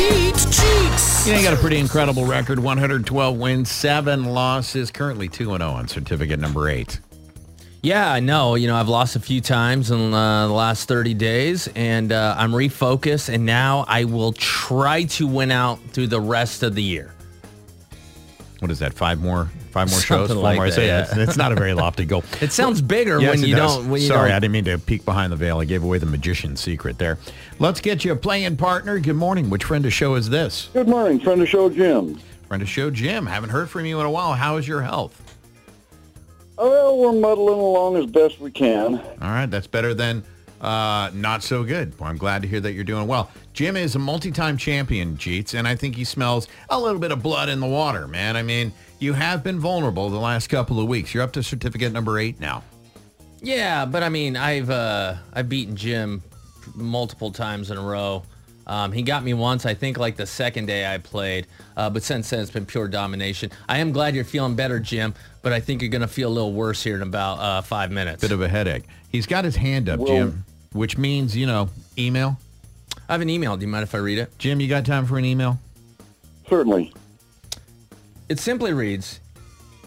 Beat 0.00 0.34
Jeets? 0.34 1.26
You 1.26 1.32
know, 1.32 1.38
you 1.38 1.44
got 1.44 1.52
a 1.52 1.60
pretty 1.60 1.76
incredible 1.76 2.24
record 2.24 2.58
112 2.58 3.36
wins, 3.36 3.70
seven 3.70 4.24
losses, 4.24 4.90
currently 4.90 5.28
2 5.28 5.44
0 5.44 5.60
on 5.60 5.88
certificate 5.88 6.40
number 6.40 6.70
eight. 6.70 7.00
Yeah, 7.82 8.10
I 8.10 8.20
know. 8.20 8.54
You 8.54 8.66
know, 8.66 8.76
I've 8.76 8.88
lost 8.88 9.16
a 9.16 9.20
few 9.20 9.42
times 9.42 9.90
in 9.90 10.14
uh, 10.14 10.46
the 10.46 10.52
last 10.54 10.88
30 10.88 11.12
days, 11.12 11.68
and 11.74 12.12
uh, 12.12 12.34
I'm 12.38 12.52
refocused, 12.52 13.28
and 13.28 13.44
now 13.44 13.84
I 13.88 14.04
will 14.04 14.32
try 14.32 15.04
to 15.04 15.26
win 15.26 15.50
out 15.50 15.78
through 15.90 16.06
the 16.06 16.20
rest 16.20 16.62
of 16.62 16.74
the 16.74 16.82
year. 16.82 17.14
What 18.60 18.70
is 18.70 18.78
that? 18.78 18.94
Five 18.94 19.20
more, 19.20 19.50
five 19.70 19.90
more 19.90 20.00
shows, 20.00 20.28
four 20.32 20.36
like 20.42 20.56
more. 20.56 20.66
that, 20.66 20.74
So, 20.74 20.80
yeah. 20.82 21.02
it's, 21.02 21.16
it's 21.16 21.36
not 21.36 21.52
a 21.52 21.54
very 21.54 21.74
lofty 21.74 22.04
goal. 22.04 22.24
It 22.40 22.52
sounds 22.52 22.80
bigger 22.82 23.20
Yes, 23.20 23.36
when 23.36 23.48
you 23.48 23.54
does. 23.56 23.76
don't. 23.76 23.90
When 23.90 24.00
you 24.00 24.06
Sorry, 24.08 24.28
don't. 24.30 24.36
I 24.36 24.40
didn't 24.40 24.52
mean 24.52 24.64
to 24.64 24.78
peek 24.78 25.04
behind 25.04 25.32
the 25.32 25.36
veil. 25.36 25.58
I 25.60 25.64
gave 25.64 25.82
away 25.82 25.98
the 25.98 26.06
magician's 26.06 26.60
secret 26.60 26.98
there. 26.98 27.18
Let's 27.58 27.80
get 27.80 28.04
you 28.04 28.12
a 28.12 28.16
playing 28.16 28.56
partner. 28.56 28.98
Good 28.98 29.16
morning. 29.16 29.50
Which 29.50 29.64
friend 29.64 29.84
of 29.86 29.92
show 29.92 30.14
is 30.14 30.28
this? 30.30 30.68
Good 30.72 30.88
morning, 30.88 31.20
friend 31.20 31.40
of 31.42 31.48
show 31.48 31.68
Jim. 31.70 32.18
Friend 32.48 32.62
of 32.62 32.68
show 32.68 32.90
Jim. 32.90 33.26
Haven't 33.26 33.50
heard 33.50 33.68
from 33.70 33.84
you 33.86 34.00
in 34.00 34.06
a 34.06 34.10
while. 34.10 34.32
How 34.34 34.56
is 34.56 34.66
your 34.66 34.82
health? 34.82 35.16
Oh, 36.58 36.68
well, 37.00 37.14
we're 37.14 37.20
muddling 37.20 37.58
along 37.58 37.96
as 37.96 38.06
best 38.06 38.38
we 38.40 38.50
can. 38.50 38.96
All 38.98 39.28
right, 39.30 39.46
that's 39.46 39.66
better 39.66 39.94
than 39.94 40.22
uh, 40.60 41.10
not 41.14 41.42
so 41.42 41.64
good. 41.64 41.98
Well, 41.98 42.10
I'm 42.10 42.18
glad 42.18 42.42
to 42.42 42.48
hear 42.48 42.60
that 42.60 42.72
you're 42.72 42.84
doing 42.84 43.06
well. 43.06 43.30
Jim 43.52 43.76
is 43.76 43.94
a 43.94 43.98
multi-time 43.98 44.56
champion, 44.56 45.16
Jeets, 45.16 45.54
and 45.54 45.66
I 45.66 45.74
think 45.74 45.96
he 45.96 46.04
smells 46.04 46.48
a 46.68 46.78
little 46.78 47.00
bit 47.00 47.12
of 47.12 47.22
blood 47.22 47.48
in 47.48 47.60
the 47.60 47.66
water, 47.66 48.06
man. 48.06 48.36
I 48.36 48.42
mean, 48.42 48.72
you 48.98 49.12
have 49.14 49.42
been 49.42 49.58
vulnerable 49.58 50.08
the 50.10 50.18
last 50.18 50.48
couple 50.48 50.78
of 50.80 50.86
weeks. 50.88 51.14
You're 51.14 51.22
up 51.22 51.32
to 51.32 51.42
certificate 51.42 51.92
number 51.92 52.18
eight 52.18 52.38
now. 52.40 52.62
Yeah, 53.42 53.86
but 53.86 54.02
I 54.02 54.08
mean, 54.10 54.36
I've 54.36 54.68
uh, 54.70 55.14
I've 55.32 55.48
beaten 55.48 55.74
Jim 55.76 56.22
multiple 56.74 57.32
times 57.32 57.70
in 57.70 57.78
a 57.78 57.82
row. 57.82 58.22
Um, 58.66 58.92
he 58.92 59.02
got 59.02 59.24
me 59.24 59.34
once, 59.34 59.66
I 59.66 59.74
think, 59.74 59.98
like 59.98 60.16
the 60.16 60.26
second 60.26 60.66
day 60.66 60.86
I 60.86 60.98
played. 60.98 61.46
Uh, 61.76 61.90
but 61.90 62.02
since 62.04 62.30
then, 62.30 62.40
it's 62.40 62.50
been 62.52 62.66
pure 62.66 62.86
domination. 62.86 63.50
I 63.68 63.78
am 63.78 63.90
glad 63.90 64.14
you're 64.14 64.24
feeling 64.24 64.54
better, 64.54 64.78
Jim. 64.78 65.14
But 65.42 65.52
I 65.52 65.58
think 65.58 65.80
you're 65.82 65.90
going 65.90 66.02
to 66.02 66.06
feel 66.08 66.28
a 66.28 66.30
little 66.30 66.52
worse 66.52 66.82
here 66.82 66.94
in 66.94 67.02
about 67.02 67.38
uh, 67.40 67.62
five 67.62 67.90
minutes. 67.90 68.20
Bit 68.20 68.30
of 68.30 68.42
a 68.42 68.48
headache. 68.48 68.84
He's 69.08 69.26
got 69.26 69.44
his 69.44 69.56
hand 69.56 69.88
up, 69.88 69.98
Well- 70.00 70.08
Jim, 70.08 70.44
which 70.72 70.96
means, 70.96 71.36
you 71.36 71.46
know, 71.46 71.68
email. 71.98 72.38
I 73.08 73.12
have 73.12 73.20
an 73.20 73.30
email. 73.30 73.56
Do 73.56 73.62
you 73.62 73.68
mind 73.68 73.82
if 73.82 73.94
I 73.94 73.98
read 73.98 74.18
it? 74.18 74.36
Jim, 74.38 74.60
you 74.60 74.68
got 74.68 74.84
time 74.84 75.06
for 75.06 75.18
an 75.18 75.24
email? 75.24 75.58
Certainly. 76.48 76.92
It 78.28 78.38
simply 78.38 78.72
reads, 78.72 79.20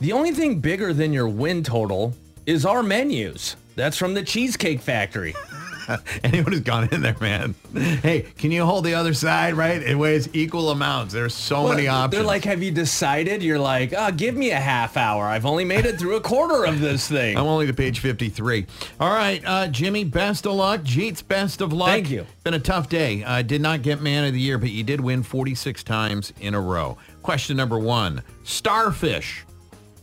"The 0.01 0.11
only 0.11 0.31
thing 0.31 0.59
bigger 0.59 0.93
than 0.93 1.13
your 1.13 1.27
win 1.27 1.63
total 1.63 2.15
is 2.45 2.65
our 2.65 2.83
menus." 2.83 3.55
That's 3.75 3.97
from 3.97 4.13
the 4.13 4.23
Cheesecake 4.23 4.81
Factory. 4.81 5.33
Anyone 6.23 6.51
who's 6.51 6.61
gone 6.61 6.89
in 6.91 7.01
there, 7.01 7.15
man. 7.19 7.55
Hey, 7.73 8.21
can 8.37 8.51
you 8.51 8.65
hold 8.65 8.85
the 8.85 8.93
other 8.93 9.13
side, 9.13 9.55
right? 9.55 9.81
It 9.81 9.95
weighs 9.95 10.29
equal 10.33 10.69
amounts. 10.71 11.13
There's 11.13 11.33
so 11.33 11.67
many 11.67 11.87
options. 11.87 12.11
They're 12.11 12.27
like, 12.27 12.45
"Have 12.45 12.61
you 12.63 12.71
decided?" 12.71 13.43
You're 13.43 13.59
like, 13.59 13.93
"Oh, 13.95 14.11
give 14.11 14.35
me 14.35 14.51
a 14.51 14.59
half 14.59 14.97
hour. 14.97 15.25
I've 15.25 15.45
only 15.45 15.65
made 15.65 15.85
it 15.85 15.99
through 15.99 16.15
a 16.15 16.21
quarter 16.21 16.65
of 16.65 16.79
this 16.79 17.07
thing." 17.07 17.37
I'm 17.37 17.45
only 17.45 17.67
to 17.67 17.73
page 17.73 17.99
53. 17.99 18.65
All 18.99 19.09
right, 19.09 19.41
uh, 19.45 19.67
Jimmy, 19.67 20.03
best 20.03 20.45
of 20.45 20.53
luck. 20.53 20.81
Jeets, 20.81 21.25
best 21.27 21.61
of 21.61 21.73
luck. 21.73 21.89
Thank 21.89 22.09
you. 22.09 22.25
Been 22.43 22.53
a 22.53 22.59
tough 22.59 22.89
day. 22.89 23.23
I 23.23 23.41
did 23.41 23.61
not 23.61 23.81
get 23.81 24.01
man 24.01 24.25
of 24.25 24.33
the 24.33 24.39
year, 24.39 24.57
but 24.57 24.69
you 24.69 24.83
did 24.83 25.01
win 25.01 25.23
46 25.23 25.83
times 25.83 26.33
in 26.39 26.53
a 26.53 26.61
row. 26.61 26.97
Question 27.21 27.57
number 27.57 27.79
one. 27.79 28.21
Starfish 28.43 29.45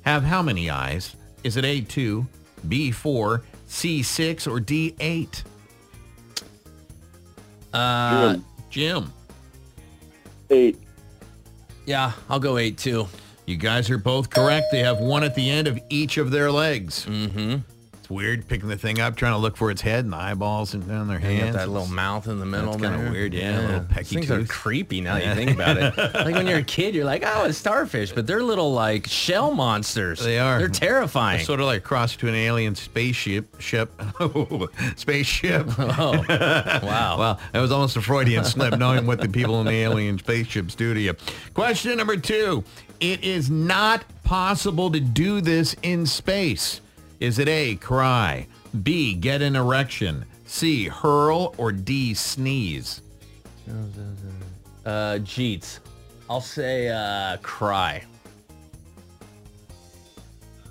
have 0.02 0.22
how 0.22 0.42
many 0.42 0.70
eyes? 0.70 1.16
Is 1.44 1.56
it 1.56 1.64
A2, 1.64 2.26
B4, 2.68 3.42
C6, 3.68 4.46
or 4.46 4.60
D8? 4.60 5.42
Uh, 7.72 8.34
Jim, 8.34 8.44
Jim, 8.70 9.12
eight. 10.50 10.78
yeah, 11.86 12.12
I'll 12.28 12.40
go 12.40 12.58
eight 12.58 12.78
too. 12.78 13.06
you 13.46 13.56
guys 13.56 13.90
are 13.90 13.98
both 13.98 14.30
correct. 14.30 14.66
They 14.72 14.80
have 14.80 14.98
one 14.98 15.22
at 15.24 15.34
the 15.34 15.48
end 15.48 15.68
of 15.68 15.78
each 15.88 16.16
of 16.18 16.30
their 16.30 16.50
legs. 16.50 17.06
Mm-hmm. 17.06 17.56
Weird 18.10 18.48
picking 18.48 18.68
the 18.68 18.76
thing 18.76 18.98
up, 18.98 19.14
trying 19.14 19.32
to 19.34 19.38
look 19.38 19.56
for 19.56 19.70
its 19.70 19.80
head 19.82 20.04
and 20.04 20.12
the 20.12 20.16
eyeballs 20.16 20.74
and 20.74 20.86
down 20.86 21.06
their 21.06 21.20
They 21.20 21.36
hands. 21.36 21.54
that 21.54 21.68
little 21.68 21.86
mouth 21.86 22.26
in 22.26 22.40
the 22.40 22.44
middle. 22.44 22.76
That's 22.76 22.96
kinda 22.96 23.10
weird, 23.12 23.32
yeah, 23.32 23.60
a 23.60 23.62
little 23.62 23.80
pecky 23.82 24.06
things 24.06 24.30
are 24.32 24.44
creepy 24.44 25.00
now 25.00 25.14
that 25.14 25.26
you 25.26 25.34
think 25.34 25.52
about 25.52 25.76
it. 25.76 25.96
like 26.14 26.34
when 26.34 26.48
you're 26.48 26.58
a 26.58 26.62
kid, 26.64 26.96
you're 26.96 27.04
like, 27.04 27.22
oh, 27.24 27.44
it's 27.44 27.56
starfish, 27.56 28.10
but 28.10 28.26
they're 28.26 28.42
little 28.42 28.72
like 28.72 29.06
shell 29.06 29.54
monsters. 29.54 30.18
They 30.18 30.40
are. 30.40 30.58
They're 30.58 30.68
terrifying. 30.68 31.38
It's 31.38 31.46
sort 31.46 31.60
of 31.60 31.66
like 31.66 31.78
a 31.78 31.84
cross 31.84 32.14
between 32.14 32.34
an 32.34 32.40
alien 32.40 32.74
spaceship, 32.74 33.60
ship, 33.60 33.90
spaceship. 34.96 35.66
oh, 35.78 36.24
wow. 36.82 37.16
Well, 37.16 37.40
that 37.52 37.60
was 37.60 37.70
almost 37.70 37.96
a 37.96 38.02
Freudian 38.02 38.44
slip, 38.44 38.76
knowing 38.76 39.06
what 39.06 39.20
the 39.20 39.28
people 39.28 39.60
in 39.60 39.66
the 39.66 39.72
alien 39.72 40.18
spaceships 40.18 40.74
do 40.74 40.94
to 40.94 41.00
you. 41.00 41.14
Question 41.54 41.96
number 41.96 42.16
two: 42.16 42.64
It 42.98 43.22
is 43.22 43.50
not 43.50 44.04
possible 44.24 44.90
to 44.90 45.00
do 45.00 45.40
this 45.40 45.76
in 45.82 46.06
space. 46.06 46.80
Is 47.20 47.38
it 47.38 47.48
A, 47.48 47.76
cry, 47.76 48.46
B, 48.82 49.14
get 49.14 49.42
an 49.42 49.54
erection, 49.54 50.24
C, 50.46 50.86
hurl, 50.86 51.54
or 51.58 51.70
D, 51.70 52.14
sneeze? 52.14 53.02
Uh, 54.86 55.18
Jeets. 55.20 55.80
I'll 56.30 56.40
say 56.40 56.88
uh, 56.88 57.36
cry. 57.42 58.02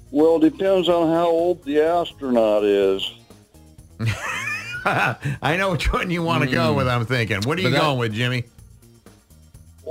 Well, 0.10 0.44
it 0.44 0.52
depends 0.52 0.90
on 0.90 1.10
how 1.10 1.28
old 1.28 1.64
the 1.66 1.82
astronaut 1.82 2.64
is. 2.64 3.14
I 4.86 5.56
know 5.56 5.72
which 5.72 5.94
one 5.94 6.10
you 6.10 6.24
want 6.24 6.44
to 6.44 6.50
go 6.50 6.74
with. 6.74 6.88
I'm 6.88 7.06
thinking. 7.06 7.42
What 7.44 7.60
are 7.60 7.62
you 7.62 7.70
that- 7.70 7.80
going 7.80 8.00
with, 8.00 8.14
Jimmy? 8.14 8.46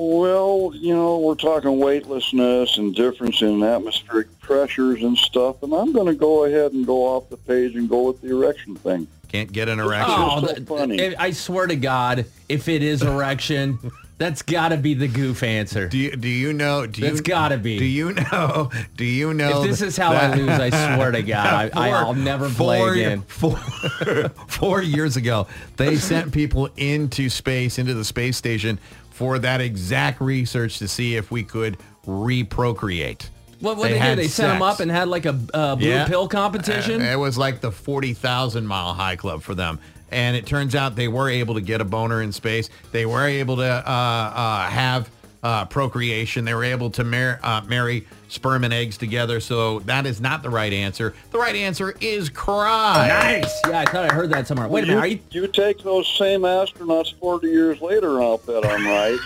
Well, 0.00 0.70
you 0.76 0.94
know, 0.94 1.18
we're 1.18 1.34
talking 1.34 1.80
weightlessness 1.80 2.78
and 2.78 2.94
difference 2.94 3.42
in 3.42 3.64
atmospheric 3.64 4.38
pressures 4.38 5.02
and 5.02 5.18
stuff, 5.18 5.60
and 5.64 5.74
I'm 5.74 5.92
going 5.92 6.06
to 6.06 6.14
go 6.14 6.44
ahead 6.44 6.72
and 6.72 6.86
go 6.86 7.02
off 7.04 7.28
the 7.30 7.36
page 7.36 7.74
and 7.74 7.88
go 7.88 8.06
with 8.06 8.20
the 8.20 8.28
erection 8.30 8.76
thing. 8.76 9.08
Can't 9.26 9.50
get 9.50 9.68
an 9.68 9.80
oh, 9.80 9.88
erection. 9.88 10.14
Oh, 10.16 10.46
so 10.46 10.54
th- 10.54 10.68
funny. 10.68 11.16
I- 11.16 11.24
I 11.24 11.30
swear 11.32 11.66
to 11.66 11.74
God, 11.74 12.26
if 12.48 12.68
it 12.68 12.84
is 12.84 13.02
erection, 13.02 13.90
that's 14.18 14.42
got 14.42 14.70
to 14.70 14.76
be 14.76 14.94
the 14.94 15.06
goof 15.06 15.44
answer. 15.44 15.88
Do 15.88 15.96
you, 15.96 16.10
do 16.16 16.28
you 16.28 16.52
know? 16.52 16.86
Do 16.86 17.02
That's 17.02 17.18
you, 17.18 17.22
gotta 17.22 17.56
be. 17.56 17.78
Do 17.78 17.84
you 17.84 18.12
know? 18.12 18.70
Do 18.96 19.04
you 19.04 19.32
know? 19.32 19.62
If 19.62 19.68
this 19.68 19.80
is 19.80 19.96
how 19.96 20.12
I 20.12 20.34
lose, 20.34 20.50
I 20.50 20.70
swear 20.70 21.12
to 21.12 21.22
God, 21.22 21.70
I, 21.72 21.88
I, 21.88 21.90
I'll 21.90 22.14
never 22.14 22.50
play 22.50 22.78
four, 22.78 22.92
again. 22.92 23.22
Four, 23.22 23.56
four 24.48 24.82
years 24.82 25.16
ago, 25.16 25.46
they 25.76 25.96
sent 25.96 26.32
people 26.32 26.68
into 26.76 27.30
space, 27.30 27.78
into 27.78 27.94
the 27.94 28.04
space 28.04 28.36
station, 28.36 28.80
for 29.10 29.38
that 29.38 29.60
exact 29.60 30.20
research 30.20 30.78
to 30.78 30.88
see 30.88 31.14
if 31.14 31.30
we 31.30 31.44
could 31.44 31.78
reprocreate. 32.04 33.28
What 33.60 33.76
what 33.76 33.90
They 33.90 33.98
they, 33.98 34.10
do? 34.10 34.16
They 34.22 34.28
set 34.28 34.48
them 34.48 34.62
up 34.62 34.80
and 34.80 34.90
had 34.90 35.08
like 35.08 35.26
a 35.26 35.38
uh, 35.52 35.76
blue 35.76 35.88
Yeah. 35.88 36.06
pill 36.06 36.28
competition. 36.28 37.00
Uh, 37.02 37.06
it 37.06 37.16
was 37.18 37.36
like 37.36 37.60
the 37.60 37.72
40,000 37.72 38.66
mile 38.66 38.94
high 38.94 39.16
club 39.16 39.42
for 39.42 39.54
them. 39.54 39.78
And 40.10 40.36
it 40.36 40.46
turns 40.46 40.74
out 40.74 40.96
they 40.96 41.08
were 41.08 41.28
able 41.28 41.54
to 41.54 41.60
get 41.60 41.80
a 41.80 41.84
boner 41.84 42.22
in 42.22 42.32
space. 42.32 42.70
They 42.92 43.04
were 43.04 43.26
able 43.26 43.56
to 43.56 43.64
uh, 43.64 43.90
uh, 43.90 44.62
have 44.68 45.10
uh, 45.42 45.64
procreation. 45.66 46.44
They 46.44 46.54
were 46.54 46.64
able 46.64 46.90
to 46.90 47.04
mar- 47.04 47.38
uh, 47.42 47.60
marry 47.66 48.06
sperm 48.28 48.64
and 48.64 48.72
eggs 48.72 48.96
together. 48.96 49.40
So 49.40 49.80
that 49.80 50.06
is 50.06 50.20
not 50.20 50.42
the 50.42 50.50
right 50.50 50.72
answer. 50.72 51.14
The 51.30 51.38
right 51.38 51.54
answer 51.56 51.94
is 52.00 52.28
cry. 52.28 53.08
nice. 53.08 53.60
Yeah, 53.68 53.80
I 53.80 53.84
thought 53.84 54.10
I 54.10 54.14
heard 54.14 54.30
that 54.30 54.46
somewhere. 54.46 54.68
Wait 54.68 54.84
a 54.84 54.86
minute. 54.86 55.00
Are 55.00 55.06
you? 55.06 55.18
You 55.30 55.46
take 55.48 55.82
those 55.82 56.06
same 56.16 56.42
astronauts 56.42 57.14
40 57.14 57.48
years 57.48 57.80
later, 57.80 58.16
and 58.16 58.24
I'll 58.24 58.38
bet 58.38 58.64
I'm 58.64 58.86
right. 58.86 59.18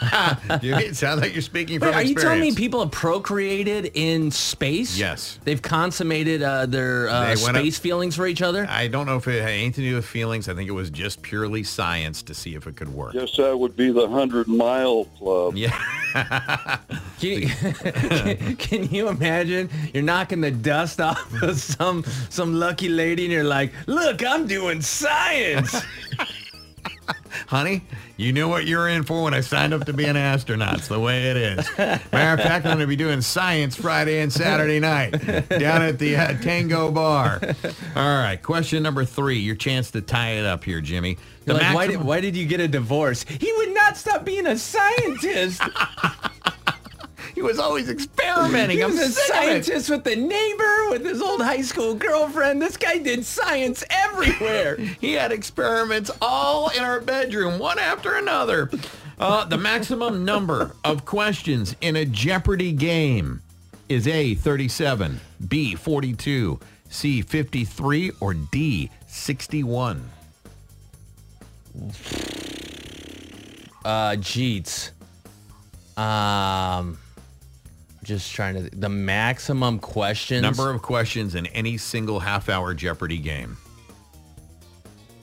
Dude, 0.60 0.78
it 0.78 0.96
sounds 0.96 1.20
like 1.20 1.32
you're 1.32 1.42
speaking 1.42 1.78
from 1.78 1.88
Wait, 1.88 1.94
are 1.94 2.02
you 2.02 2.14
telling 2.14 2.40
me 2.40 2.54
people 2.54 2.80
have 2.80 2.90
procreated 2.92 3.90
in 3.94 4.30
space? 4.30 4.96
Yes. 4.98 5.38
They've 5.44 5.60
consummated 5.62 6.42
uh, 6.42 6.66
their 6.66 7.08
uh, 7.08 7.34
They 7.34 7.42
went 7.42 7.56
up- 7.56 7.62
space 7.62 7.78
feelings 7.78 8.16
for 8.16 8.26
each 8.26 8.42
other. 8.42 8.66
I 8.68 8.88
don't 8.88 9.06
know 9.06 9.16
if 9.16 9.26
it 9.28 9.40
had 9.42 9.50
anything 9.50 9.84
to 9.84 9.90
do 9.90 9.96
with 9.96 10.06
feelings. 10.06 10.48
I 10.48 10.54
think 10.54 10.68
it 10.68 10.72
was 10.72 10.90
just 10.90 11.22
purely 11.22 11.62
science 11.64 12.22
to 12.24 12.34
see 12.34 12.54
if 12.54 12.66
it 12.66 12.76
could 12.76 12.92
work. 12.92 13.14
Yes, 13.14 13.36
that 13.36 13.58
would 13.58 13.76
be 13.76 13.90
the 13.90 14.06
100 14.06 14.48
Mile 14.48 15.04
Club. 15.18 15.56
Yeah. 15.56 15.76
Can 17.20 17.42
you, 17.42 17.48
can, 17.48 18.56
can 18.56 18.84
you 18.84 19.08
imagine? 19.08 19.70
You're 19.92 20.02
knocking 20.02 20.40
the 20.40 20.50
dust 20.50 21.00
off 21.00 21.42
of 21.42 21.58
some 21.58 22.04
some 22.30 22.54
lucky 22.54 22.88
lady, 22.88 23.24
and 23.24 23.32
you're 23.32 23.44
like, 23.44 23.72
"Look, 23.86 24.24
I'm 24.24 24.46
doing 24.46 24.82
science." 24.82 25.74
Honey, 27.46 27.82
you 28.16 28.32
knew 28.32 28.48
what 28.48 28.64
you 28.64 28.78
were 28.78 28.88
in 28.88 29.02
for 29.02 29.24
when 29.24 29.34
I 29.34 29.40
signed 29.40 29.74
up 29.74 29.84
to 29.84 29.92
be 29.92 30.04
an 30.04 30.16
astronaut. 30.16 30.78
It's 30.78 30.88
the 30.88 31.00
way 31.00 31.30
it 31.30 31.36
is. 31.36 31.78
Matter 31.78 32.02
of 32.12 32.40
fact, 32.40 32.64
I'm 32.64 32.76
going 32.76 32.78
to 32.78 32.86
be 32.86 32.96
doing 32.96 33.20
science 33.20 33.76
Friday 33.76 34.20
and 34.20 34.32
Saturday 34.32 34.80
night 34.80 35.10
down 35.48 35.82
at 35.82 35.98
the 35.98 36.16
uh, 36.16 36.38
Tango 36.40 36.90
Bar. 36.90 37.40
All 37.94 38.18
right, 38.18 38.42
question 38.42 38.82
number 38.82 39.04
three. 39.04 39.38
Your 39.38 39.54
chance 39.54 39.90
to 39.90 40.00
tie 40.00 40.30
it 40.30 40.46
up 40.46 40.64
here, 40.64 40.80
Jimmy. 40.80 41.18
The 41.44 41.54
You're 41.54 41.74
why, 41.74 41.86
did, 41.88 42.02
why 42.02 42.20
did 42.20 42.36
you 42.36 42.46
get 42.46 42.60
a 42.60 42.68
divorce? 42.68 43.24
He 43.24 43.52
would 43.52 43.74
not 43.74 43.96
stop 43.96 44.24
being 44.24 44.46
a 44.46 44.56
scientist. 44.56 45.62
he 47.42 47.48
was 47.48 47.58
always 47.58 47.88
experimenting. 47.88 48.76
he 48.76 48.84
I'm 48.84 48.90
was 48.92 49.00
a 49.00 49.08
sick 49.08 49.34
of 49.34 49.42
it. 49.42 49.64
scientist 49.64 49.90
with 49.90 50.04
the 50.04 50.14
neighbor, 50.14 50.90
with 50.90 51.04
his 51.04 51.20
old 51.20 51.42
high 51.42 51.62
school 51.62 51.92
girlfriend. 51.92 52.62
This 52.62 52.76
guy 52.76 52.98
did 52.98 53.24
science 53.24 53.82
everywhere. 53.90 54.76
He 55.00 55.14
had 55.14 55.32
experiments 55.32 56.10
all 56.20 56.68
in 56.68 56.84
our 56.84 57.00
bedroom, 57.00 57.58
one 57.58 57.78
after 57.80 58.14
another. 58.14 58.70
Uh, 59.18 59.44
the 59.44 59.56
maximum 59.58 60.24
number 60.24 60.76
of 60.84 61.04
questions 61.04 61.74
in 61.80 61.96
a 61.96 62.04
Jeopardy 62.04 62.72
game 62.72 63.42
is 63.88 64.06
A, 64.06 64.34
37, 64.36 65.18
B, 65.48 65.74
42, 65.74 66.60
C, 66.88 67.22
53, 67.22 68.12
or 68.20 68.34
D, 68.34 68.90
61. 69.08 70.08
Uh, 73.84 74.12
Jeets. 74.16 74.90
Um, 75.98 76.98
just 78.02 78.32
trying 78.34 78.54
to 78.54 78.70
the 78.76 78.88
maximum 78.88 79.78
questions. 79.78 80.42
Number 80.42 80.70
of 80.70 80.82
questions 80.82 81.34
in 81.34 81.46
any 81.46 81.76
single 81.78 82.20
half-hour 82.20 82.74
Jeopardy 82.74 83.18
game. 83.18 83.56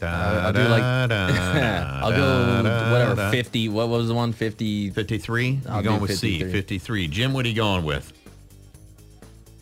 Uh, 0.01 0.05
I'll 0.05 0.53
do 0.53 0.63
like- 0.63 0.81
I'll 1.11 2.11
go 2.11 2.91
whatever 2.91 3.29
fifty. 3.31 3.67
What 3.67 3.89
was 3.89 4.07
the 4.07 4.13
one? 4.13 4.31
Fifty. 4.31 4.89
53? 4.91 5.59
I'll 5.67 5.75
You're 5.75 5.83
going 5.83 5.97
do 5.97 6.01
with 6.03 6.17
C, 6.17 6.39
53. 6.39 6.51
53. 6.51 7.07
Jim, 7.07 7.33
what 7.33 7.45
are 7.45 7.49
you 7.49 7.55
going 7.55 7.83
with? 7.83 8.13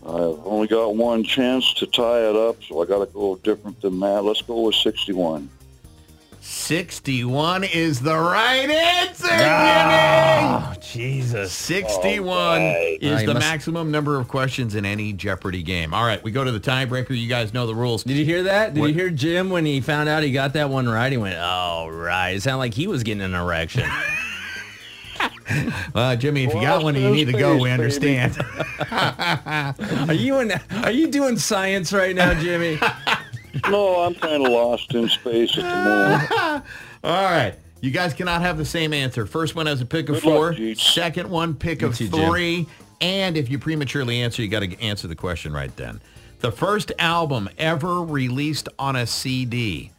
I've 0.05 0.13
only 0.45 0.67
got 0.67 0.95
one 0.95 1.23
chance 1.23 1.73
to 1.75 1.87
tie 1.87 2.19
it 2.29 2.35
up, 2.35 2.63
so 2.63 2.81
I 2.81 2.85
got 2.85 2.99
to 2.99 3.07
go 3.07 3.35
different 3.37 3.81
than 3.81 3.99
that. 3.99 4.23
Let's 4.23 4.41
go 4.41 4.61
with 4.61 4.75
61. 4.75 5.49
61 6.39 7.63
is 7.65 7.99
the 8.01 8.15
right 8.17 8.69
answer, 8.69 9.27
Jimmy! 9.27 9.43
Oh 9.43 10.73
Jesus! 10.81 11.51
61 11.51 12.61
is 13.01 13.23
Ah, 13.23 13.25
the 13.25 13.33
must- 13.33 13.39
maximum 13.39 13.91
number 13.91 14.19
of 14.19 14.27
questions 14.27 14.75
in 14.75 14.85
any 14.85 15.13
Jeopardy 15.13 15.63
game. 15.63 15.93
All 15.93 16.05
right, 16.05 16.23
we 16.23 16.31
go 16.31 16.43
to 16.43 16.51
the 16.51 16.59
tiebreaker. 16.59 17.19
You 17.19 17.27
guys 17.27 17.53
know 17.53 17.65
the 17.67 17.75
rules. 17.75 18.03
Did 18.03 18.17
you 18.17 18.25
hear 18.25 18.43
that? 18.43 18.73
Did 18.73 18.79
What? 18.81 18.87
you 18.87 18.93
hear 18.93 19.09
Jim 19.09 19.49
when 19.49 19.65
he 19.65 19.81
found 19.81 20.09
out 20.09 20.23
he 20.23 20.31
got 20.31 20.53
that 20.53 20.69
one 20.69 20.87
right? 20.87 21.11
He 21.11 21.17
went, 21.17 21.35
"Oh 21.39 21.89
right." 21.89 22.31
It 22.35 22.41
sounded 22.43 22.59
like 22.59 22.73
he 22.73 22.87
was 22.87 23.03
getting 23.03 23.21
an 23.23 23.33
erection. 23.33 23.89
Uh, 25.95 26.15
Jimmy, 26.17 26.43
if 26.43 26.53
you 26.53 26.59
got 26.61 26.83
one 26.83 26.95
and 26.97 27.05
you 27.05 27.11
need 27.11 27.25
to 27.31 27.37
go, 27.37 27.55
we 27.57 27.71
understand. 27.71 28.37
are 28.91 30.13
you 30.13 30.39
in? 30.39 30.51
Are 30.83 30.91
you 30.91 31.07
doing 31.07 31.37
science 31.37 31.93
right 31.93 32.13
now, 32.15 32.33
Jimmy? 32.39 32.77
No, 33.69 34.01
I'm 34.01 34.15
kind 34.15 34.45
of 34.45 34.51
lost 34.51 34.93
in 34.93 35.07
space 35.09 35.57
at 35.57 35.63
the 35.63 35.89
moment. 35.89 36.63
All 37.03 37.23
right. 37.23 37.53
You 37.81 37.91
guys 37.91 38.13
cannot 38.13 38.41
have 38.41 38.57
the 38.57 38.65
same 38.65 38.91
answer. 38.93 39.25
First 39.25 39.55
one 39.55 39.65
has 39.67 39.81
a 39.81 39.85
pick 39.85 40.09
of 40.09 40.15
Good 40.15 40.23
four. 40.23 40.53
Jeets. 40.53 40.79
Second 40.79 41.29
one, 41.29 41.53
pick 41.53 41.81
of 41.83 41.95
too, 41.95 42.07
Jim. 42.09 42.29
three. 42.29 42.67
And 43.01 43.37
if 43.37 43.49
you 43.51 43.59
prematurely 43.59 44.21
answer, 44.21 44.41
you 44.41 44.47
got 44.47 44.61
to 44.61 44.81
answer 44.81 45.07
the 45.07 45.15
question 45.15 45.53
right 45.53 45.75
then. 45.75 46.01
The 46.39 46.51
first 46.51 46.91
album 46.97 47.49
ever 47.59 48.01
released 48.01 48.67
on 48.79 48.95
a 48.95 49.05
CD 49.05 49.91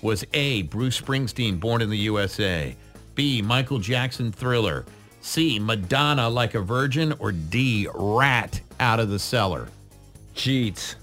was 0.00 0.24
A, 0.32 0.62
Bruce 0.62 0.98
Springsteen, 1.00 1.60
Born 1.60 1.82
in 1.82 1.90
the 1.90 1.98
USA. 1.98 2.74
B, 3.14 3.42
Michael 3.42 3.78
Jackson, 3.78 4.32
Thriller. 4.32 4.84
C, 5.20 5.58
Madonna, 5.58 6.28
Like 6.30 6.54
a 6.54 6.60
Virgin. 6.60 7.12
Or 7.18 7.32
D, 7.32 7.86
Ratt, 7.94 8.60
Out 8.80 9.00
of 9.00 9.10
the 9.10 9.18
Cellar. 9.18 9.68
Jeets. 10.34 10.94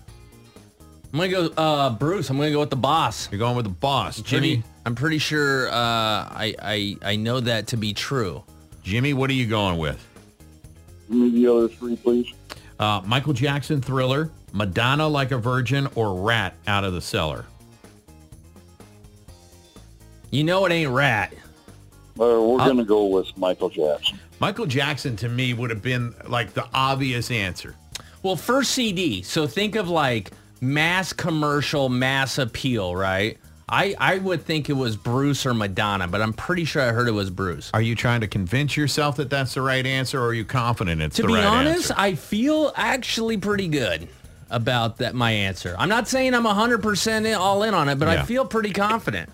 I'm 1.13 1.19
gonna 1.19 1.29
go, 1.31 1.45
uh, 1.61 1.89
Bruce. 1.91 2.29
I'm 2.29 2.37
gonna 2.37 2.51
go 2.51 2.59
with 2.59 2.71
the 2.71 2.75
boss. 2.75 3.29
You're 3.31 3.37
going 3.39 3.55
with 3.55 3.65
the 3.65 3.71
boss. 3.71 4.19
Jimmy, 4.21 4.55
Pretty- 4.57 4.63
I'm 4.85 4.95
pretty 4.95 5.19
sure. 5.19 5.67
Uh, 5.69 5.71
I, 5.73 6.55
I 6.59 6.97
I 7.03 7.15
know 7.17 7.39
that 7.39 7.67
to 7.67 7.77
be 7.77 7.93
true. 7.93 8.43
Jimmy, 8.83 9.13
what 9.13 9.29
are 9.29 9.33
you 9.33 9.45
going 9.45 9.77
with? 9.77 10.03
Give 11.09 11.17
me 11.17 11.29
the 11.29 11.47
other 11.53 11.67
three, 11.67 11.95
please. 11.95 12.33
Uh, 12.79 13.01
Michael 13.05 13.33
Jackson 13.33 13.79
Thriller, 13.81 14.31
Madonna 14.51 15.07
Like 15.07 15.31
a 15.31 15.37
Virgin, 15.37 15.87
or 15.95 16.19
Ratt 16.19 16.55
Out 16.67 16.83
of 16.83 16.93
the 16.93 17.01
Cellar? 17.01 17.45
You 20.31 20.43
know 20.43 20.65
it 20.65 20.71
ain't 20.71 20.89
Ratt. 20.91 21.31
Uh, 22.19 22.41
we're 22.41 22.57
going 22.57 22.77
to 22.77 22.83
go 22.83 23.05
with 23.05 23.35
Michael 23.37 23.69
Jackson. 23.69 24.19
Michael 24.39 24.65
Jackson 24.65 25.15
to 25.17 25.29
me 25.29 25.53
would 25.53 25.69
have 25.69 25.81
been 25.83 26.13
like 26.27 26.53
the 26.53 26.67
obvious 26.73 27.29
answer. 27.31 27.75
Well, 28.23 28.35
first 28.35 28.71
CD. 28.71 29.21
So 29.21 29.45
think 29.47 29.75
of 29.75 29.89
like 29.89 30.31
mass 30.63 31.13
commercial, 31.13 31.89
mass 31.89 32.37
appeal, 32.37 32.95
right? 32.95 33.37
I, 33.69 33.95
I 33.97 34.17
would 34.19 34.43
think 34.43 34.69
it 34.69 34.73
was 34.73 34.95
Bruce 34.95 35.45
or 35.45 35.53
Madonna, 35.53 36.07
but 36.07 36.21
I'm 36.21 36.33
pretty 36.33 36.65
sure 36.65 36.81
I 36.81 36.91
heard 36.91 37.07
it 37.07 37.11
was 37.13 37.29
Bruce. 37.29 37.71
Are 37.73 37.81
you 37.81 37.95
trying 37.95 38.21
to 38.21 38.27
convince 38.27 38.75
yourself 38.77 39.15
that 39.17 39.29
that's 39.29 39.53
the 39.53 39.61
right 39.61 39.85
answer, 39.85 40.19
or 40.21 40.27
are 40.27 40.33
you 40.33 40.45
confident 40.45 41.01
it's 41.01 41.17
the 41.17 41.23
right 41.23 41.35
answer? 41.35 41.41
To 41.41 41.45
the 41.45 41.49
be 41.51 41.55
right 41.55 41.67
honest, 41.69 41.91
answer? 41.91 41.95
I 41.97 42.15
feel 42.15 42.71
actually 42.75 43.37
pretty 43.37 43.67
good 43.69 44.07
about 44.49 44.97
that 44.97 45.15
my 45.15 45.31
answer. 45.31 45.75
I'm 45.79 45.89
not 45.89 46.07
saying 46.07 46.33
I'm 46.35 46.43
100% 46.43 47.25
in, 47.25 47.33
all 47.33 47.63
in 47.63 47.73
on 47.73 47.89
it, 47.89 47.95
but 47.97 48.07
Yeah. 48.09 48.21
I 48.21 48.25
feel 48.25 48.45
pretty 48.45 48.71
confident. 48.71 49.29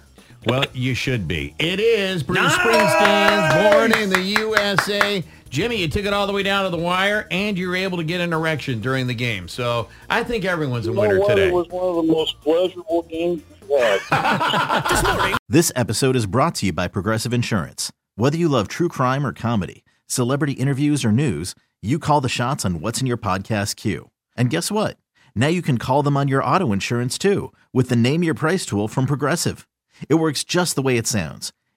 Well, 0.46 0.64
you 0.74 0.94
should 0.94 1.28
be. 1.28 1.54
It 1.60 1.82
is 1.82 2.24
Bruce 2.24 2.40
Nice! 2.40 2.56
Springsteen, 2.60 3.72
born 3.72 3.92
in 4.02 4.10
the 4.10 4.22
USA. 4.22 5.24
Jimmy, 5.50 5.78
you 5.78 5.88
took 5.88 6.06
it 6.06 6.14
all 6.14 6.28
the 6.28 6.34
way 6.34 6.44
down 6.44 6.64
to 6.66 6.70
the 6.70 6.78
wire, 6.82 7.28
and 7.32 7.58
you 7.58 7.68
were 7.70 7.76
able 7.76 7.98
to 7.98 8.04
get 8.04 8.22
an 8.22 8.34
erection 8.34 8.80
during 8.82 9.08
the 9.08 9.14
game. 9.16 9.48
So 9.48 9.90
I 10.10 10.24
think 10.24 10.46
everyone's 10.46 10.86
a 10.88 10.90
You 10.90 10.96
know 10.96 11.02
winner 11.02 11.20
what? 11.20 11.30
today. 11.30 11.48
It 11.48 11.54
was 11.54 11.68
one 11.70 11.88
of 11.90 11.96
the 12.06 12.12
most 12.12 12.40
pleasurable 12.42 13.04
games 13.04 13.42
we 13.68 13.76
had. 13.76 15.36
This 15.50 15.72
episode 15.76 16.16
is 16.16 16.28
brought 16.28 16.54
to 16.56 16.68
you 16.68 16.74
by 16.74 16.88
Progressive 16.88 17.34
Insurance. 17.34 17.92
Whether 18.16 18.38
you 18.38 18.48
love 18.48 18.68
true 18.68 18.88
crime 18.88 19.26
or 19.26 19.34
comedy, 19.34 19.84
celebrity 20.06 20.54
interviews 20.54 21.04
or 21.04 21.12
news, 21.12 21.56
you 21.82 21.98
call 21.98 22.22
the 22.22 22.30
shots 22.30 22.64
on 22.66 22.82
what's 22.82 23.02
in 23.02 23.08
your 23.08 23.18
podcast 23.18 23.76
queue. 23.76 24.12
And 24.38 24.52
guess 24.52 24.70
what? 24.72 24.98
Now 25.34 25.48
you 25.48 25.64
can 25.64 25.80
call 25.80 26.04
them 26.04 26.16
on 26.18 26.28
your 26.28 26.44
auto 26.44 26.72
insurance 26.72 27.18
too 27.18 27.52
with 27.74 27.90
the 27.90 27.96
Name 27.96 28.22
Your 28.22 28.36
Price 28.36 28.64
tool 28.66 28.88
from 28.88 29.08
Progressive. 29.08 29.68
It 30.08 30.16
works 30.16 30.44
just 30.44 30.76
the 30.76 30.82
way 30.84 30.98
it 30.98 31.08
sounds. 31.08 31.52